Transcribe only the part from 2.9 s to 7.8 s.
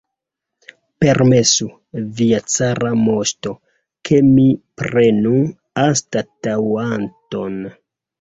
moŝto, ke mi prenu anstataŭanton!